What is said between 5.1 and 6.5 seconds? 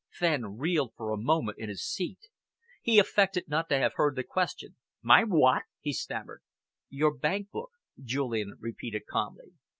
what?" he stammered.